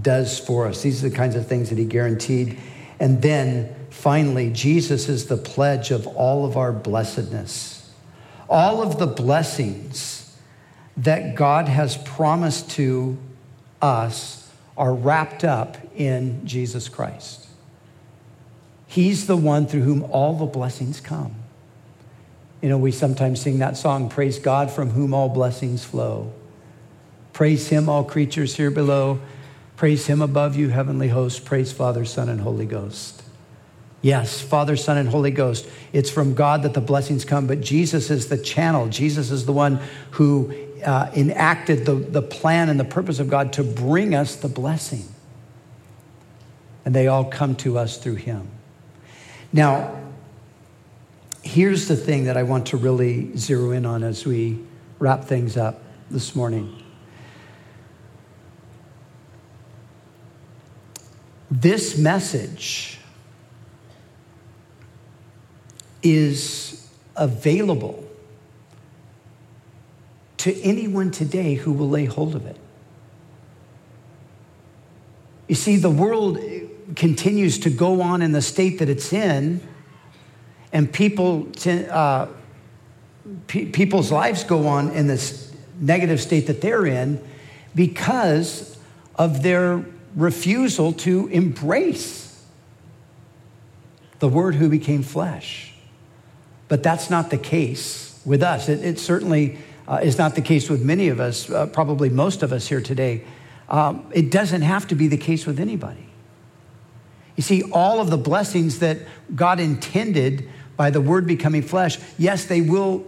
[0.00, 0.82] does for us.
[0.82, 2.58] These are the kinds of things that he guaranteed.
[2.98, 7.90] And then finally, Jesus is the pledge of all of our blessedness.
[8.48, 10.36] All of the blessings
[10.96, 13.16] that God has promised to
[13.80, 17.46] us are wrapped up in Jesus Christ.
[18.86, 21.34] He's the one through whom all the blessings come.
[22.60, 26.32] You know, we sometimes sing that song, Praise God from whom all blessings flow.
[27.32, 29.20] Praise Him, all creatures here below.
[29.76, 31.40] Praise Him above you, heavenly hosts.
[31.40, 33.21] Praise Father, Son, and Holy Ghost.
[34.02, 35.68] Yes, Father, Son, and Holy Ghost.
[35.92, 38.88] It's from God that the blessings come, but Jesus is the channel.
[38.88, 39.80] Jesus is the one
[40.12, 40.52] who
[40.84, 45.04] uh, enacted the, the plan and the purpose of God to bring us the blessing.
[46.84, 48.48] And they all come to us through Him.
[49.52, 49.96] Now,
[51.44, 54.58] here's the thing that I want to really zero in on as we
[54.98, 55.80] wrap things up
[56.10, 56.82] this morning.
[61.52, 62.98] This message
[66.02, 68.04] is available
[70.38, 72.56] to anyone today who will lay hold of it.
[75.48, 76.38] You see, the world
[76.96, 79.60] continues to go on in the state that it's in,
[80.72, 82.26] and people, uh,
[83.46, 87.22] pe- people's lives go on in this negative state that they're in
[87.74, 88.78] because
[89.16, 89.84] of their
[90.16, 92.44] refusal to embrace
[94.18, 95.71] the Word who became flesh.
[96.72, 98.70] But that's not the case with us.
[98.70, 102.42] It, it certainly uh, is not the case with many of us, uh, probably most
[102.42, 103.24] of us here today.
[103.68, 106.06] Um, it doesn't have to be the case with anybody.
[107.36, 109.00] You see, all of the blessings that
[109.34, 110.48] God intended
[110.78, 113.04] by the Word becoming flesh, yes, they will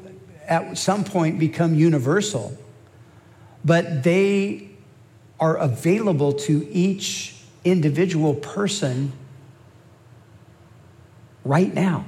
[0.46, 2.58] at some point become universal,
[3.64, 4.68] but they
[5.40, 7.34] are available to each
[7.64, 9.12] individual person
[11.46, 12.04] right now.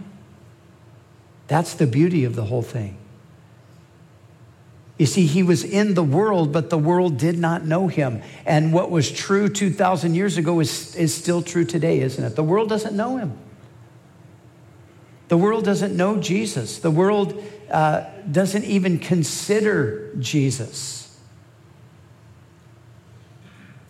[1.48, 2.96] That's the beauty of the whole thing.
[4.98, 8.22] You see, he was in the world, but the world did not know him.
[8.46, 12.34] And what was true 2,000 years ago is, is still true today, isn't it?
[12.34, 13.36] The world doesn't know him.
[15.28, 16.78] The world doesn't know Jesus.
[16.78, 21.18] The world uh, doesn't even consider Jesus.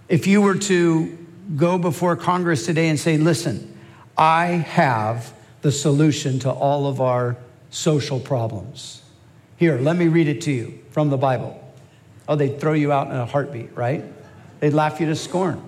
[0.09, 1.17] If you were to
[1.55, 3.79] go before Congress today and say, listen,
[4.19, 5.33] I have
[5.63, 7.37] the solution to all of our
[7.77, 9.03] social problems.
[9.59, 11.63] Here, let me read it to you from the Bible.
[12.27, 14.03] Oh, they'd throw you out in a heartbeat, right?
[14.61, 15.63] They'd laugh you to scorn.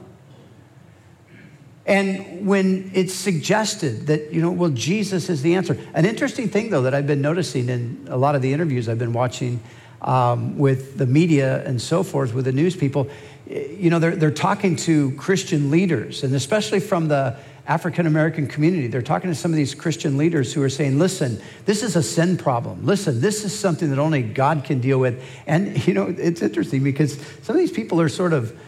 [1.84, 5.78] And when it's suggested that, you know, well, Jesus is the answer.
[5.94, 8.98] An interesting thing, though, that I've been noticing in a lot of the interviews I've
[8.98, 9.60] been watching
[10.00, 13.08] um, with the media and so forth, with the news people,
[13.46, 17.36] you know, they're, they're talking to Christian leaders, and especially from the
[17.68, 18.86] African American community.
[18.86, 22.02] They're talking to some of these Christian leaders who are saying, listen, this is a
[22.02, 22.86] sin problem.
[22.86, 25.22] Listen, this is something that only God can deal with.
[25.46, 28.58] And, you know, it's interesting because some of these people are sort of,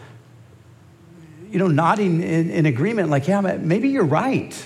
[1.49, 4.65] you know, nodding in, in agreement, like, yeah, maybe you're right.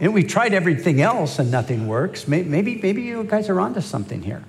[0.00, 2.26] And we've tried everything else and nothing works.
[2.26, 4.42] Maybe, maybe you guys are onto something here.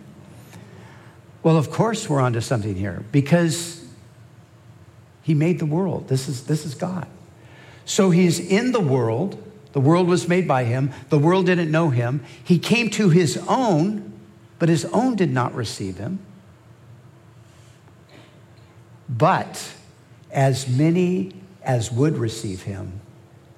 [1.44, 3.86] Well, of course we're onto something here because
[5.24, 6.08] he made the world.
[6.08, 7.06] This is, this is God.
[7.86, 9.42] So he's in the world.
[9.74, 10.92] The world was made by him.
[11.10, 12.24] The world didn't know him.
[12.44, 14.14] He came to his own,
[14.60, 16.20] but his own did not receive him.
[19.10, 19.74] But
[20.32, 23.02] as many as would receive him,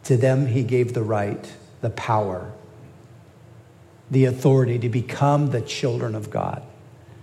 [0.04, 1.52] to them he gave the right,
[1.82, 2.52] the power,
[4.12, 6.64] the authority to become the children of God.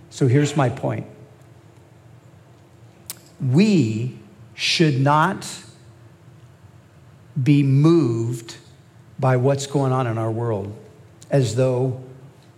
[0.09, 1.05] So here's my point.
[3.39, 4.17] We
[4.53, 5.47] should not
[7.41, 8.57] be moved
[9.19, 10.75] by what's going on in our world
[11.29, 12.01] as though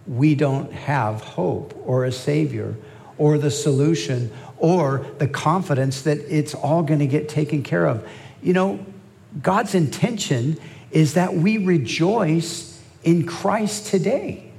[0.08, 2.76] we don't have hope or a savior
[3.18, 8.08] or the solution or the confidence that it's all going to get taken care of.
[8.42, 8.86] You know,
[9.42, 10.58] God's intention
[10.92, 14.52] is that we rejoice in Christ today.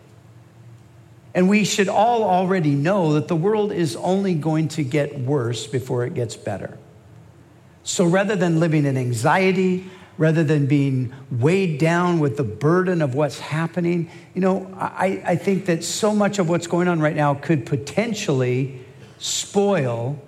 [1.35, 5.67] And we should all already know that the world is only going to get worse
[5.67, 6.79] before it gets better.
[7.83, 13.15] So rather than living in anxiety, rather than being weighed down with the burden of
[13.15, 14.11] what's happening.
[14.35, 17.67] You know, I, I think that so much of what's going on right now could
[17.67, 18.81] potentially
[19.19, 20.23] spoil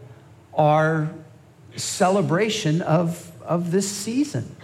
[0.55, 1.11] our
[1.77, 4.57] celebration of, of this season.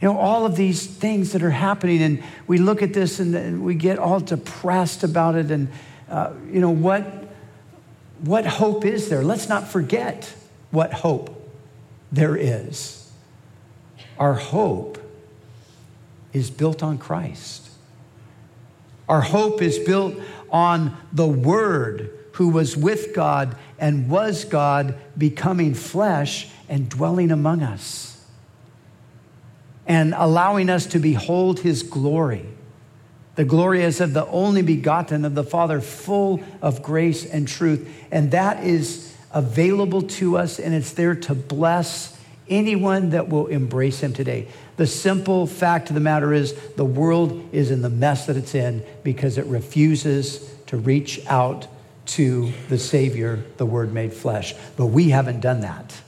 [0.00, 3.34] You know, all of these things that are happening, and we look at this and,
[3.34, 5.50] and we get all depressed about it.
[5.50, 5.68] And,
[6.08, 7.04] uh, you know, what,
[8.20, 9.22] what hope is there?
[9.22, 10.34] Let's not forget
[10.70, 11.50] what hope
[12.10, 12.99] there is.
[14.20, 14.98] Our hope
[16.34, 17.70] is built on Christ.
[19.08, 20.14] Our hope is built
[20.50, 27.62] on the Word who was with God and was God becoming flesh and dwelling among
[27.62, 28.24] us
[29.86, 32.46] and allowing us to behold his glory.
[33.34, 37.90] The glory is of the only begotten of the Father, full of grace and truth.
[38.12, 42.19] And that is available to us, and it's there to bless
[42.50, 44.48] anyone that will embrace him today.
[44.76, 48.54] The simple fact of the matter is the world is in the mess that it's
[48.54, 51.66] in because it refuses to reach out
[52.06, 54.54] to the Savior, the Word made flesh.
[54.76, 56.00] But we haven't done that.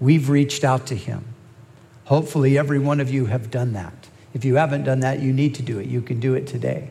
[0.00, 1.24] We've reached out to him.
[2.04, 4.08] Hopefully, every one of you have done that.
[4.32, 5.86] If you haven't done that, you need to do it.
[5.86, 6.90] You can do it today.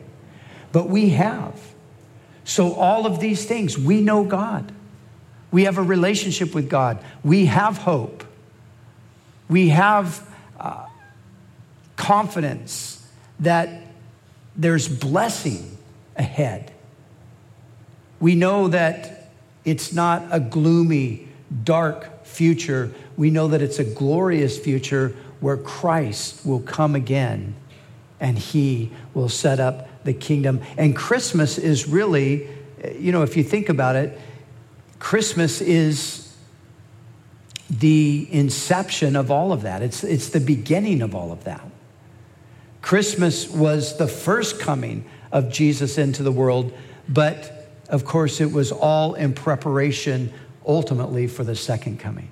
[0.72, 1.60] But we have.
[2.44, 4.72] So, all of these things, we know God.
[5.50, 7.02] We have a relationship with God.
[7.24, 8.24] We have hope.
[9.48, 10.28] We have
[10.58, 10.86] uh,
[11.96, 13.06] confidence
[13.40, 13.82] that
[14.56, 15.76] there's blessing
[16.16, 16.72] ahead.
[18.20, 19.30] We know that
[19.64, 21.28] it's not a gloomy,
[21.64, 22.92] dark future.
[23.16, 27.54] We know that it's a glorious future where Christ will come again
[28.18, 30.62] and he will set up the kingdom.
[30.78, 32.48] And Christmas is really,
[32.98, 34.18] you know, if you think about it,
[34.98, 36.25] Christmas is
[37.68, 39.82] the inception of all of that.
[39.82, 41.64] It's, it's the beginning of all of that.
[42.80, 46.72] Christmas was the first coming of Jesus into the world,
[47.08, 47.52] but
[47.88, 50.32] of course, it was all in preparation
[50.64, 52.30] ultimately for the second coming.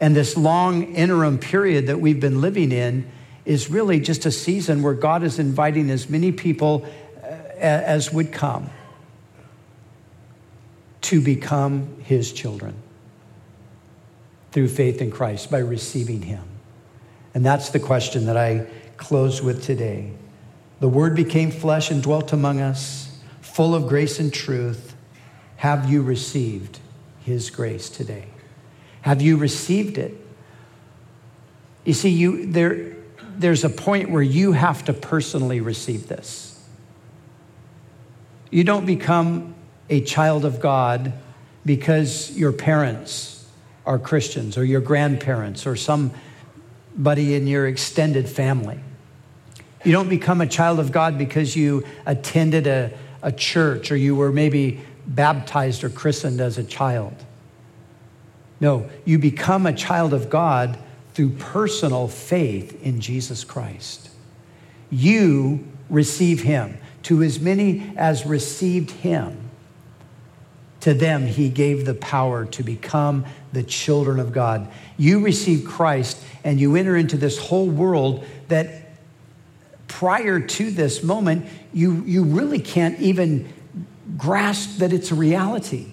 [0.00, 3.10] And this long interim period that we've been living in
[3.46, 6.86] is really just a season where God is inviting as many people
[7.22, 8.68] uh, as would come
[11.02, 12.74] to become his children
[14.54, 16.44] through faith in Christ by receiving him.
[17.34, 20.12] And that's the question that I close with today.
[20.78, 24.94] The word became flesh and dwelt among us, full of grace and truth.
[25.56, 26.78] Have you received
[27.24, 28.26] his grace today?
[29.00, 30.14] Have you received it?
[31.84, 32.94] You see, you, there,
[33.36, 36.64] there's a point where you have to personally receive this.
[38.50, 39.56] You don't become
[39.90, 41.12] a child of God
[41.66, 43.43] because your parents
[43.86, 48.80] are Christians or your grandparents or somebody in your extended family.
[49.84, 54.16] You don't become a child of God because you attended a, a church or you
[54.16, 57.14] were maybe baptized or christened as a child.
[58.60, 60.78] No, you become a child of God
[61.12, 64.10] through personal faith in Jesus Christ.
[64.90, 66.78] You receive him.
[67.04, 69.50] To as many as received him,
[70.80, 74.68] to them he gave the power to become the children of God.
[74.96, 78.90] You receive Christ and you enter into this whole world that
[79.88, 83.52] prior to this moment, you, you really can't even
[84.16, 85.92] grasp that it's a reality.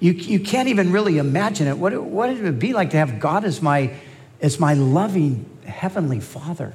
[0.00, 1.78] You, you can't even really imagine it.
[1.78, 3.94] What, what it would be like to have God as my,
[4.40, 6.74] as my loving heavenly Father.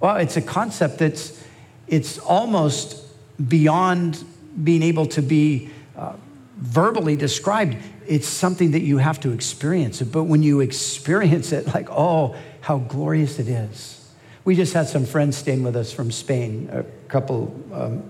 [0.00, 1.42] Well, it's a concept that's
[1.86, 3.02] it's almost
[3.48, 4.22] beyond
[4.62, 6.14] being able to be uh,
[6.56, 7.76] verbally described.
[8.06, 10.00] It's something that you have to experience.
[10.02, 14.00] But when you experience it, like, oh, how glorious it is.
[14.44, 18.02] We just had some friends staying with us from Spain, a couple um,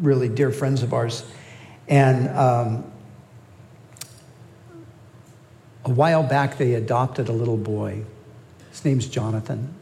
[0.00, 1.24] really dear friends of ours.
[1.88, 2.90] And um,
[5.84, 8.04] a while back, they adopted a little boy.
[8.70, 9.74] His name's Jonathan.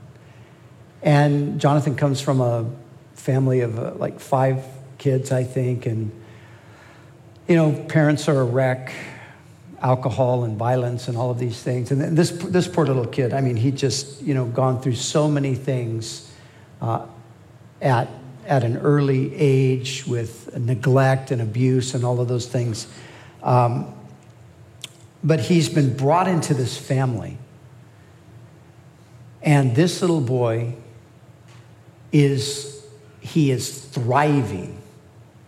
[1.03, 2.69] And Jonathan comes from a
[3.15, 4.65] family of uh, like five
[4.99, 5.87] kids, I think.
[5.87, 6.11] And,
[7.49, 8.93] you know, parents are a wreck,
[9.81, 11.91] alcohol and violence and all of these things.
[11.91, 15.29] And this, this poor little kid, I mean, he just, you know, gone through so
[15.29, 16.33] many things
[16.81, 17.07] uh,
[17.81, 18.09] at,
[18.47, 22.89] at an early age with neglect and abuse and all of those things.
[23.43, 23.93] Um,
[25.23, 27.39] but he's been brought into this family.
[29.43, 30.75] And this little boy
[32.11, 32.83] is,
[33.21, 34.76] he is thriving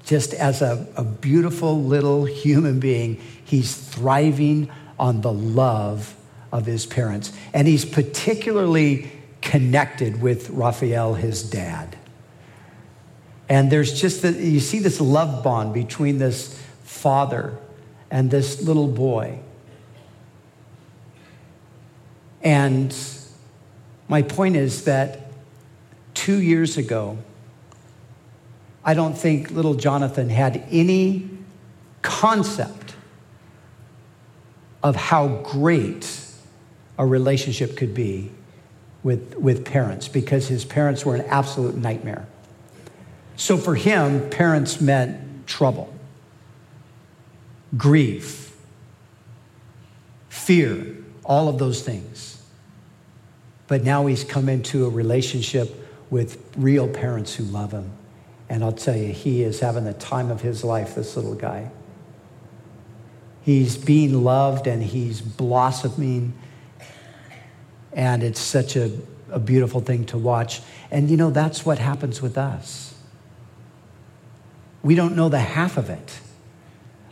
[0.09, 3.21] just as a, a beautiful little human being.
[3.45, 6.17] He's thriving on the love
[6.51, 7.31] of his parents.
[7.53, 9.11] And he's particularly
[9.43, 11.95] connected with Raphael, his dad.
[13.51, 17.59] And there's just, the, you see this love bond between this father
[18.11, 19.41] and this little boy.
[22.43, 22.97] And
[24.09, 25.33] my point is that
[26.15, 27.19] two years ago,
[28.85, 31.29] I don't think little Jonathan had any
[32.03, 32.95] concept
[34.83, 36.21] of how great
[36.99, 38.31] a relationship could be
[39.03, 42.27] with, with parents because his parents were an absolute nightmare.
[43.37, 45.93] So for him, parents meant trouble,
[47.77, 48.57] grief,
[50.29, 52.43] fear, all of those things.
[53.69, 57.93] But now he's come into a relationship with real parents who love him.
[58.49, 61.71] And I'll tell you, he is having the time of his life, this little guy.
[63.43, 66.33] He's being loved and he's blossoming.
[67.93, 68.91] And it's such a,
[69.31, 70.61] a beautiful thing to watch.
[70.91, 72.95] And you know, that's what happens with us.
[74.83, 76.21] We don't know the half of it.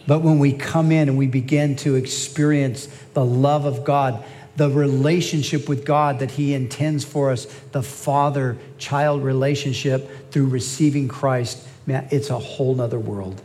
[0.07, 4.25] But when we come in and we begin to experience the love of God,
[4.57, 11.09] the relationship with God that He intends for us, the father child relationship through receiving
[11.09, 13.43] Christ, man, it's a whole nother world.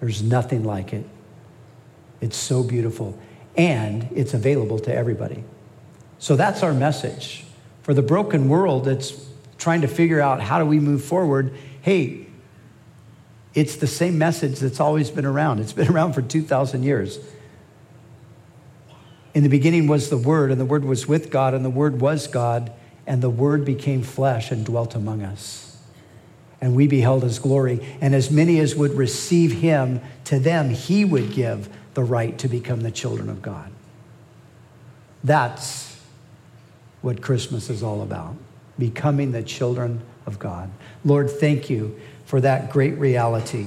[0.00, 1.06] There's nothing like it.
[2.20, 3.18] It's so beautiful.
[3.56, 5.44] And it's available to everybody.
[6.18, 7.44] So that's our message.
[7.82, 9.26] For the broken world that's
[9.58, 12.26] trying to figure out how do we move forward, hey,
[13.54, 15.60] It's the same message that's always been around.
[15.60, 17.18] It's been around for 2,000 years.
[19.34, 22.00] In the beginning was the Word, and the Word was with God, and the Word
[22.00, 22.72] was God,
[23.06, 25.76] and the Word became flesh and dwelt among us.
[26.60, 27.84] And we beheld his glory.
[28.00, 32.48] And as many as would receive him, to them he would give the right to
[32.48, 33.70] become the children of God.
[35.22, 36.00] That's
[37.02, 38.36] what Christmas is all about
[38.78, 40.70] becoming the children of God.
[41.04, 43.66] Lord, thank you for that great reality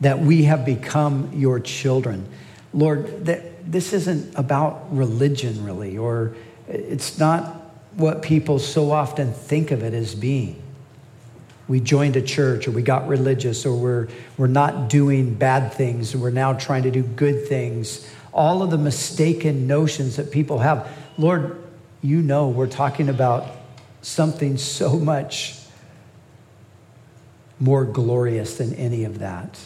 [0.00, 2.28] that we have become your children.
[2.72, 6.34] Lord, that this isn't about religion really, or
[6.66, 7.44] it's not
[7.94, 10.62] what people so often think of it as being.
[11.68, 14.08] We joined a church or we got religious or we're,
[14.38, 18.10] we're not doing bad things and we're now trying to do good things.
[18.32, 20.90] All of the mistaken notions that people have.
[21.18, 21.62] Lord,
[22.00, 23.46] you know we're talking about
[24.00, 25.56] something so much
[27.60, 29.58] more glorious than any of that.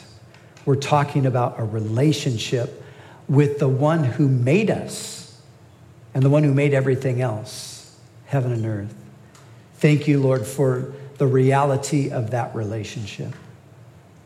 [0.64, 2.82] We're talking about a relationship
[3.29, 5.41] with the one who made us
[6.14, 7.97] and the one who made everything else,
[8.27, 8.95] heaven and earth.
[9.77, 13.35] Thank you, Lord, for the reality of that relationship.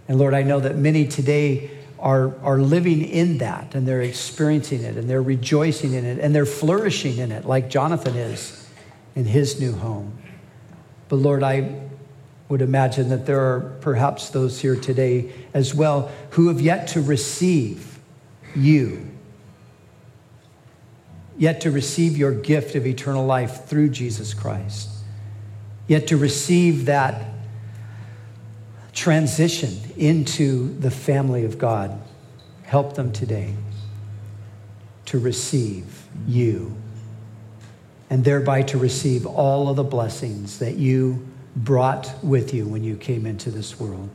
[0.09, 4.83] And Lord, I know that many today are, are living in that and they're experiencing
[4.83, 8.69] it and they're rejoicing in it and they're flourishing in it, like Jonathan is
[9.15, 10.17] in his new home.
[11.09, 11.81] But Lord, I
[12.49, 17.01] would imagine that there are perhaps those here today as well who have yet to
[17.01, 17.96] receive
[18.55, 19.09] you,
[21.37, 24.89] yet to receive your gift of eternal life through Jesus Christ,
[25.87, 27.33] yet to receive that
[28.93, 32.01] transition into the family of God.
[32.63, 33.55] Help them today
[35.07, 36.77] to receive you
[38.11, 42.97] and thereby to receive all of the blessings that you brought with you when you
[42.97, 44.09] came into this world.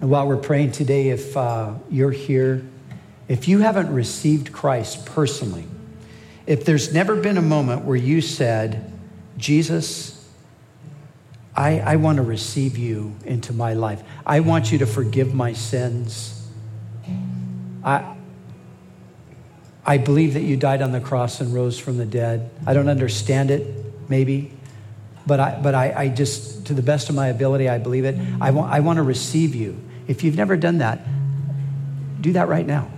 [0.00, 2.64] And while we're praying today, if uh, you're here,
[3.30, 5.64] if you haven't received Christ personally,
[6.48, 8.92] if there's never been a moment where you said,
[9.36, 10.28] Jesus,
[11.54, 14.02] I, I want to receive you into my life.
[14.26, 16.44] I want you to forgive my sins.
[17.84, 18.16] I,
[19.86, 22.50] I believe that you died on the cross and rose from the dead.
[22.66, 23.64] I don't understand it,
[24.08, 24.52] maybe,
[25.24, 28.18] but I, but I, I just, to the best of my ability, I believe it.
[28.40, 29.80] I want, I want to receive you.
[30.08, 30.98] If you've never done that,
[32.20, 32.90] do that right now.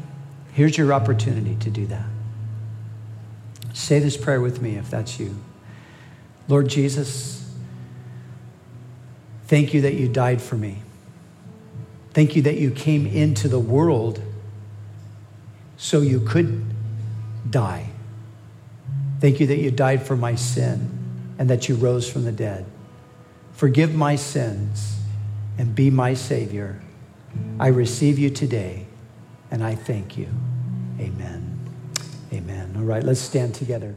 [0.52, 2.06] Here's your opportunity to do that.
[3.72, 5.36] Say this prayer with me if that's you.
[6.46, 7.50] Lord Jesus,
[9.46, 10.82] thank you that you died for me.
[12.12, 14.22] Thank you that you came into the world
[15.78, 16.62] so you could
[17.48, 17.88] die.
[19.20, 22.66] Thank you that you died for my sin and that you rose from the dead.
[23.52, 24.98] Forgive my sins
[25.56, 26.82] and be my Savior.
[27.58, 28.86] I receive you today
[29.52, 30.28] and I thank you.
[30.98, 31.60] Amen.
[32.32, 32.74] Amen.
[32.76, 33.94] All right, let's stand together.